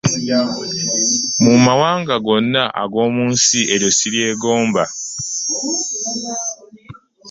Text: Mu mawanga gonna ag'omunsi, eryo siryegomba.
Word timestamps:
Mu 1.43 1.53
mawanga 1.65 2.15
gonna 2.25 2.63
ag'omunsi, 2.83 3.59
eryo 3.73 3.89
siryegomba. 3.97 4.83